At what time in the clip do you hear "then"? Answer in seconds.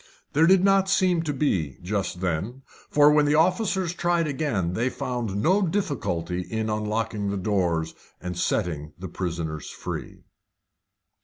2.21-2.63